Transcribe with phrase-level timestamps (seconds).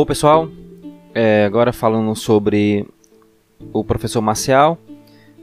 [0.00, 0.48] Bom, pessoal,
[1.14, 2.86] é, agora falando sobre
[3.70, 4.78] o professor Marcial,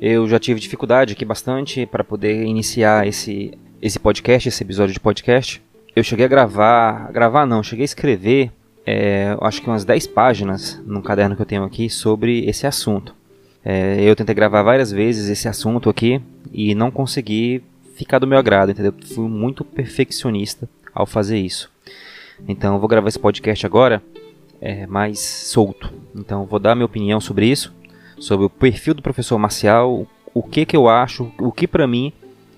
[0.01, 4.99] eu já tive dificuldade aqui bastante para poder iniciar esse, esse podcast, esse episódio de
[4.99, 5.62] podcast.
[5.96, 8.51] Eu cheguei a gravar, gravar não, cheguei a escrever,
[8.83, 13.13] é, acho que umas 10 páginas num caderno que eu tenho aqui sobre esse assunto.
[13.63, 16.20] É, eu tentei gravar várias vezes esse assunto aqui
[16.52, 17.62] e não consegui
[17.94, 18.95] ficar do meu agrado, entendeu?
[19.13, 21.71] Fui muito perfeccionista ao fazer isso.
[22.47, 24.02] Então eu vou gravar esse podcast agora
[24.61, 25.93] é, mais solto.
[26.16, 27.73] Então vou dar minha opinião sobre isso,
[28.20, 32.13] sobre o perfil do professor marcial, o que que eu acho, o que para mim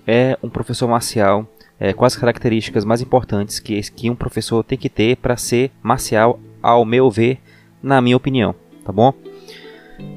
[0.06, 1.46] é um professor marcial,
[1.78, 5.70] é, quais as características mais importantes que, que um professor tem que ter para ser
[5.82, 7.38] marcial, ao meu ver,
[7.82, 8.54] na minha opinião,
[8.84, 9.14] tá bom?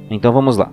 [0.10, 0.72] Então vamos lá.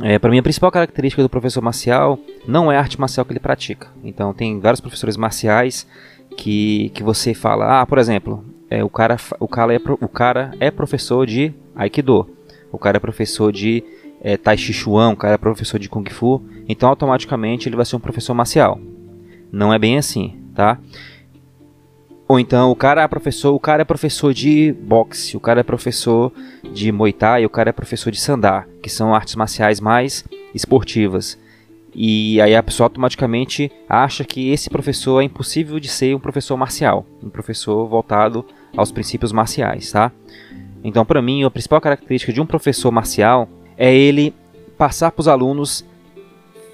[0.00, 3.32] É, para mim, a principal característica do professor marcial não é a arte marcial que
[3.32, 3.88] ele pratica.
[4.02, 5.86] Então, tem vários professores marciais
[6.36, 10.54] que, que você fala, ah, por exemplo, é, o, cara, o, cara é, o cara
[10.58, 12.26] é professor de Aikido,
[12.72, 13.84] o cara é professor de
[14.22, 17.84] é, Tai Chi Chuan, o cara é professor de Kung Fu, então automaticamente ele vai
[17.84, 18.80] ser um professor marcial.
[19.52, 20.78] Não é bem assim, tá?
[22.26, 25.62] Ou então o cara é professor, o cara é professor de boxe, o cara é
[25.62, 26.32] professor
[26.72, 31.38] de Muay Thai, o cara é professor de Sandá, que são artes marciais mais esportivas.
[31.94, 36.56] E aí a pessoa automaticamente acha que esse professor é impossível de ser um professor
[36.56, 40.12] marcial, um professor voltado aos princípios marciais, tá?
[40.84, 44.34] Então, para mim, a principal característica de um professor marcial é ele
[44.76, 45.84] passar para os alunos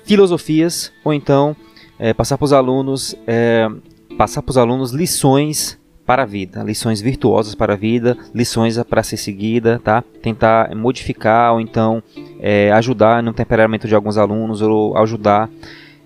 [0.04, 1.54] filosofias ou então
[1.98, 3.68] é, passar para os alunos é,
[4.16, 9.02] passar para os alunos lições para a vida, lições virtuosas para a vida, lições para
[9.02, 10.02] ser seguida, tá?
[10.22, 12.02] Tentar modificar ou então
[12.40, 15.50] é, ajudar no temperamento de alguns alunos ou ajudar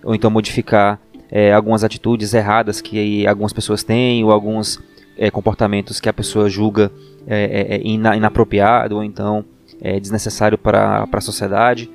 [0.02, 0.98] ou então modificar
[1.30, 4.82] é, algumas atitudes erradas que algumas pessoas têm ou alguns
[5.16, 6.90] é, comportamentos que a pessoa julga
[7.26, 9.44] é, é, é, inapropriado ou então
[10.00, 11.90] desnecessário para a sociedade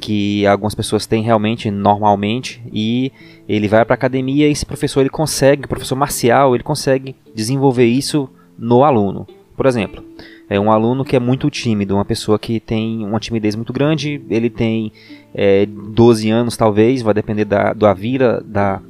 [0.00, 3.12] que algumas pessoas têm realmente normalmente e
[3.46, 7.84] ele vai para academia e esse professor ele consegue, o professor marcial, ele consegue desenvolver
[7.84, 9.26] isso no aluno.
[9.56, 10.02] Por exemplo,
[10.48, 14.22] é um aluno que é muito tímido, uma pessoa que tem uma timidez muito grande,
[14.30, 14.92] ele tem
[15.34, 18.80] é, 12 anos talvez, vai depender da, da vida, da,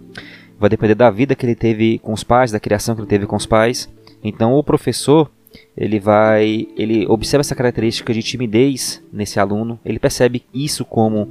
[0.59, 3.27] vai depender da vida que ele teve com os pais, da criação que ele teve
[3.27, 3.89] com os pais.
[4.23, 5.31] Então o professor
[5.77, 11.29] ele vai, ele observa essa característica de timidez nesse aluno, ele percebe isso como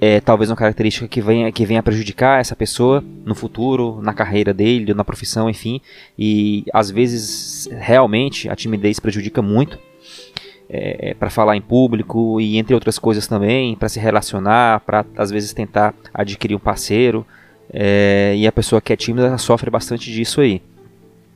[0.00, 4.52] é, talvez uma característica que venha, que venha prejudicar essa pessoa no futuro, na carreira
[4.52, 5.80] dele, na profissão, enfim.
[6.18, 9.78] E às vezes realmente a timidez prejudica muito
[10.68, 15.30] é, para falar em público e entre outras coisas também, para se relacionar, para às
[15.30, 17.26] vezes tentar adquirir um parceiro.
[17.72, 20.62] É, e a pessoa que é tímida sofre bastante disso aí.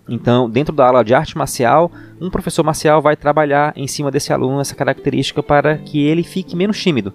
[0.09, 4.33] Então, dentro da aula de arte marcial, um professor marcial vai trabalhar em cima desse
[4.33, 7.13] aluno essa característica para que ele fique menos tímido.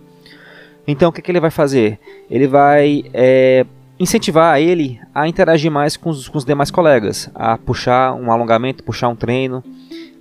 [0.87, 1.99] Então, o que, que ele vai fazer?
[2.29, 3.65] Ele vai é,
[3.99, 8.83] incentivar ele a interagir mais com os, com os, demais colegas, a puxar um alongamento,
[8.83, 9.63] puxar um treino,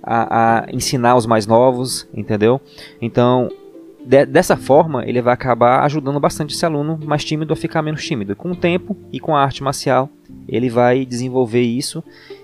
[0.01, 2.59] a, a ensinar os mais novos, entendeu?
[3.01, 3.49] Então,
[4.05, 8.05] de, dessa forma, ele vai acabar ajudando bastante esse aluno mais tímido a ficar menos
[8.05, 8.35] tímido.
[8.35, 10.09] Com o tempo e com a arte marcial,
[10.47, 12.03] ele vai desenvolver isso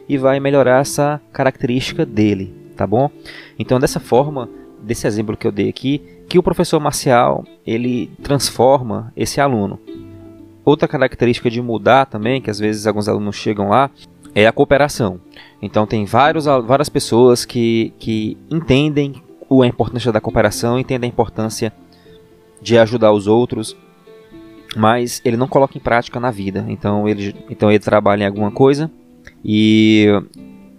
[0.09, 3.11] e vai melhorar essa característica dele, tá bom?
[3.59, 4.49] Então, dessa forma,
[4.81, 9.79] desse exemplo que eu dei aqui, que o professor marcial ele transforma esse aluno.
[10.65, 13.91] Outra característica de mudar também, que às vezes alguns alunos chegam lá,
[14.33, 15.19] é a cooperação.
[15.61, 19.21] Então tem vários, várias pessoas que, que entendem
[19.59, 21.73] a importância da cooperação, entendem a importância
[22.61, 23.75] de ajudar os outros,
[24.75, 26.65] mas ele não coloca em prática na vida.
[26.69, 28.89] Então ele, então ele trabalha em alguma coisa
[29.43, 30.07] e,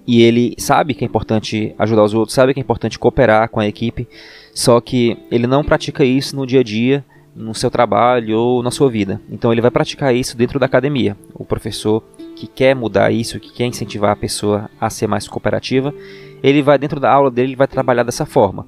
[0.06, 3.60] e ele sabe que é importante ajudar os outros, sabe que é importante cooperar com
[3.60, 4.08] a equipe,
[4.54, 7.04] só que ele não pratica isso no dia a dia,
[7.34, 9.20] no seu trabalho ou na sua vida.
[9.30, 11.16] Então ele vai praticar isso dentro da academia.
[11.34, 12.02] O professor
[12.36, 15.94] que quer mudar isso, que quer incentivar a pessoa a ser mais cooperativa,
[16.42, 18.66] ele vai dentro da aula dele, ele vai trabalhar dessa forma.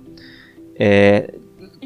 [0.76, 1.34] É,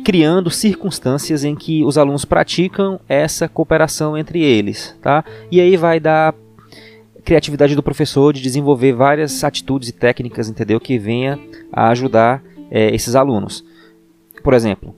[0.05, 5.25] criando circunstâncias em que os alunos praticam essa cooperação entre eles, tá?
[5.51, 6.35] E aí vai dar
[7.25, 11.39] criatividade do professor de desenvolver várias atitudes e técnicas, entendeu, que venha
[11.73, 13.65] a ajudar é, esses alunos.
[14.43, 14.95] Por exemplo,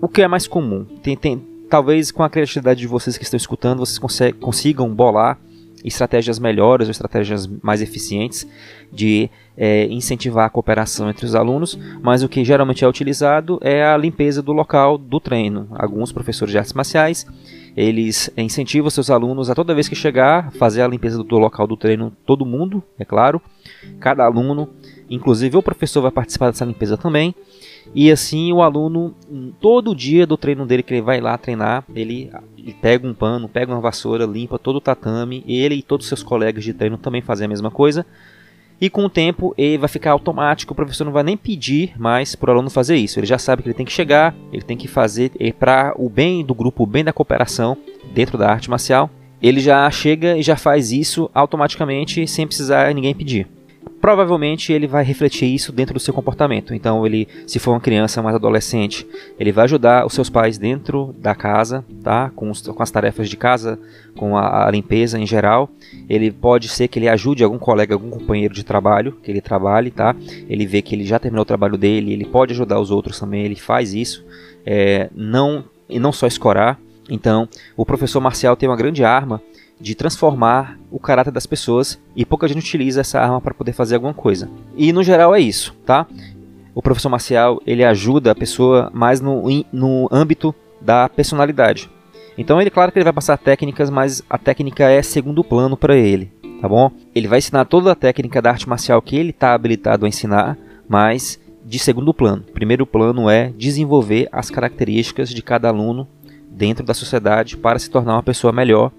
[0.00, 0.84] o que é mais comum?
[1.02, 3.98] Tem, tem, talvez com a criatividade de vocês que estão escutando, vocês
[4.38, 5.38] consigam bolar
[5.84, 8.46] estratégias melhores ou estratégias mais eficientes
[8.92, 13.84] de é, incentivar a cooperação entre os alunos, mas o que geralmente é utilizado é
[13.84, 15.68] a limpeza do local do treino.
[15.72, 17.26] Alguns professores de artes marciais
[17.76, 21.76] eles incentivam seus alunos a toda vez que chegar fazer a limpeza do local do
[21.76, 23.40] treino, todo mundo, é claro.
[24.00, 24.70] Cada aluno
[25.08, 27.34] Inclusive o professor vai participar dessa limpeza também.
[27.94, 29.14] E assim o aluno,
[29.60, 32.30] todo dia do treino dele que ele vai lá treinar, ele
[32.82, 35.44] pega um pano, pega uma vassoura, limpa todo o tatame.
[35.46, 38.04] Ele e todos os seus colegas de treino também fazem a mesma coisa.
[38.80, 42.34] E com o tempo ele vai ficar automático, o professor não vai nem pedir mais
[42.34, 43.18] para o aluno fazer isso.
[43.18, 46.44] Ele já sabe que ele tem que chegar, ele tem que fazer para o bem
[46.44, 47.76] do grupo, o bem da cooperação
[48.12, 49.08] dentro da arte marcial.
[49.40, 53.55] Ele já chega e já faz isso automaticamente sem precisar ninguém pedir
[54.06, 56.72] provavelmente ele vai refletir isso dentro do seu comportamento.
[56.72, 59.04] Então, ele, se for uma criança mais adolescente,
[59.36, 62.30] ele vai ajudar os seus pais dentro da casa, tá?
[62.36, 63.80] Com, os, com as tarefas de casa,
[64.16, 65.68] com a, a, limpeza em geral.
[66.08, 69.90] Ele pode ser que ele ajude algum colega, algum companheiro de trabalho que ele trabalhe,
[69.90, 70.14] tá?
[70.48, 73.44] Ele vê que ele já terminou o trabalho dele, ele pode ajudar os outros também.
[73.44, 74.24] Ele faz isso,
[74.64, 76.78] é, não e não só escorar.
[77.10, 79.42] Então, o professor Marcial tem uma grande arma
[79.80, 83.96] de transformar o caráter das pessoas e pouca gente utiliza essa arma para poder fazer
[83.96, 84.48] alguma coisa.
[84.76, 86.06] E no geral é isso, tá?
[86.74, 91.90] O professor marcial ele ajuda a pessoa mais no, no âmbito da personalidade.
[92.38, 95.96] Então ele claro que ele vai passar técnicas, mas a técnica é segundo plano para
[95.96, 96.30] ele,
[96.60, 96.90] tá bom?
[97.14, 100.56] Ele vai ensinar toda a técnica da arte marcial que ele está habilitado a ensinar,
[100.88, 102.44] mas de segundo plano.
[102.54, 106.06] Primeiro plano é desenvolver as características de cada aluno
[106.50, 108.92] dentro da sociedade para se tornar uma pessoa melhor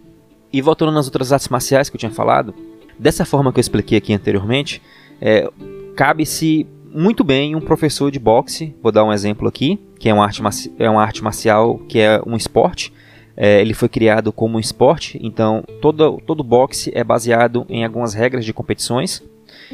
[0.52, 2.54] e voltando nas outras artes marciais que eu tinha falado,
[2.98, 4.82] dessa forma que eu expliquei aqui anteriormente,
[5.22, 5.50] é,
[5.96, 10.24] cabe-se muito bem um professor de boxe, vou dar um exemplo aqui, que é uma
[10.24, 10.42] arte,
[10.80, 12.94] é uma arte marcial que é um esporte.
[13.36, 18.16] É, ele foi criado como um esporte, então todo, todo boxe é baseado em algumas
[18.16, 19.22] regras de competições.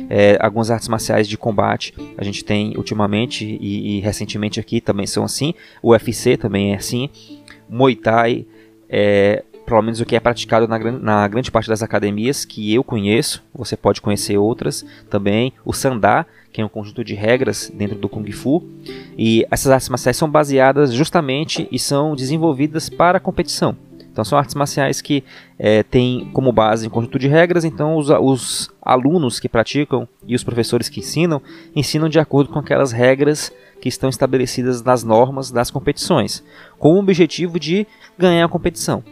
[0.10, 5.08] É, algumas artes marciais de combate a gente tem ultimamente e, e recentemente aqui também
[5.08, 5.54] são assim.
[5.82, 7.10] O UFC também é assim.
[7.70, 8.46] Muay Thai,
[8.90, 12.84] é, pelo menos o que é praticado na, na, grande parte das academias que eu
[12.84, 17.98] conheço, você pode conhecer outras também, o Sandá, que é um conjunto de regras dentro
[17.98, 18.64] do Kung Fu,
[19.18, 23.76] e essas artes marciais são baseadas justamente e são desenvolvidas para competição.
[24.14, 25.24] Então são artes marciais que
[25.58, 30.36] é, têm como base um conjunto de regras, então os, os alunos que praticam e
[30.36, 31.42] os professores que ensinam,
[31.76, 33.52] ensinam de acordo com aquelas regras
[33.82, 36.44] que estão estabelecidas nas normas das competições,
[36.78, 37.88] com o objetivo de
[38.18, 39.04] ganhar a competição.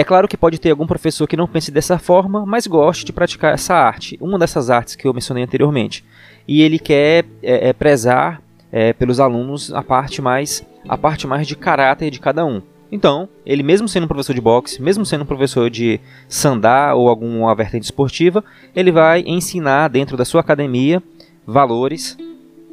[0.00, 3.12] É claro que pode ter algum professor que não pense dessa forma, mas goste de
[3.12, 6.04] praticar essa arte, uma dessas artes que eu mencionei anteriormente.
[6.46, 8.40] E ele quer é, é, prezar
[8.70, 12.62] é, pelos alunos a parte mais a parte mais de caráter de cada um.
[12.92, 17.08] Então, ele mesmo sendo um professor de boxe, mesmo sendo um professor de sandá ou
[17.08, 18.44] alguma vertente esportiva,
[18.76, 21.02] ele vai ensinar dentro da sua academia
[21.44, 22.16] valores,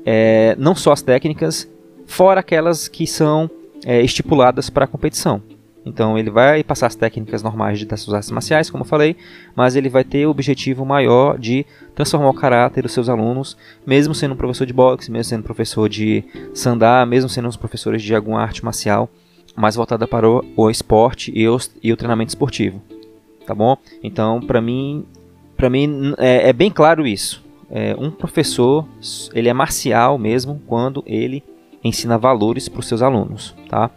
[0.05, 1.67] é, não só as técnicas,
[2.05, 3.49] fora aquelas que são
[3.83, 5.41] é, estipuladas para a competição.
[5.85, 9.15] Então ele vai passar as técnicas normais de, das suas artes marciais, como eu falei,
[9.55, 13.55] mas ele vai ter o objetivo maior de transformar o caráter dos seus alunos,
[13.85, 16.23] mesmo sendo um professor de boxe, mesmo sendo professor de
[16.53, 19.09] sandá, mesmo sendo os professores de alguma arte marcial
[19.55, 22.81] mais voltada para o, o esporte e, os, e, o treinamento esportivo,
[23.45, 23.77] tá bom?
[24.03, 25.05] Então, para mim,
[25.55, 27.45] para mim é, é, bem claro isso.
[27.69, 28.85] É, um professor
[29.33, 31.43] ele é marcial mesmo quando ele
[31.83, 33.89] ensina valores para os seus alunos, tá?